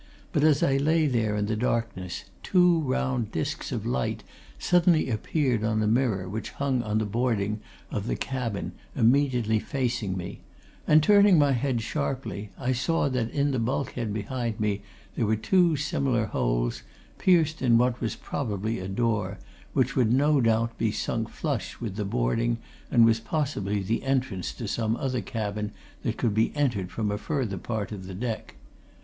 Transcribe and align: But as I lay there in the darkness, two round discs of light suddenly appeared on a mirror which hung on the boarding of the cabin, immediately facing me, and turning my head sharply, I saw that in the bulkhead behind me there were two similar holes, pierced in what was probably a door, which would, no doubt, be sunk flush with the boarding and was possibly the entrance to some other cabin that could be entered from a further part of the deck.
But 0.33 0.43
as 0.43 0.63
I 0.63 0.77
lay 0.77 1.05
there 1.05 1.35
in 1.35 1.45
the 1.45 1.55
darkness, 1.55 2.23
two 2.41 2.79
round 2.79 3.31
discs 3.31 3.71
of 3.71 3.85
light 3.85 4.23
suddenly 4.57 5.11
appeared 5.11 5.63
on 5.63 5.83
a 5.83 5.85
mirror 5.85 6.27
which 6.27 6.49
hung 6.49 6.81
on 6.81 6.97
the 6.97 7.05
boarding 7.05 7.59
of 7.91 8.07
the 8.07 8.15
cabin, 8.15 8.71
immediately 8.95 9.59
facing 9.59 10.17
me, 10.17 10.39
and 10.87 11.03
turning 11.03 11.37
my 11.37 11.51
head 11.51 11.83
sharply, 11.83 12.49
I 12.57 12.71
saw 12.71 13.09
that 13.09 13.29
in 13.29 13.51
the 13.51 13.59
bulkhead 13.59 14.11
behind 14.11 14.59
me 14.59 14.81
there 15.15 15.27
were 15.27 15.35
two 15.35 15.75
similar 15.75 16.25
holes, 16.25 16.81
pierced 17.19 17.61
in 17.61 17.77
what 17.77 18.01
was 18.01 18.15
probably 18.15 18.79
a 18.79 18.87
door, 18.87 19.37
which 19.73 19.95
would, 19.95 20.11
no 20.11 20.41
doubt, 20.41 20.79
be 20.79 20.91
sunk 20.91 21.29
flush 21.29 21.79
with 21.79 21.95
the 21.95 22.05
boarding 22.05 22.57
and 22.89 23.05
was 23.05 23.19
possibly 23.19 23.83
the 23.83 24.01
entrance 24.01 24.51
to 24.53 24.67
some 24.67 24.95
other 24.95 25.21
cabin 25.21 25.71
that 26.01 26.17
could 26.17 26.33
be 26.33 26.51
entered 26.55 26.89
from 26.89 27.11
a 27.11 27.19
further 27.19 27.59
part 27.59 27.91
of 27.91 28.07
the 28.07 28.15
deck. 28.15 28.55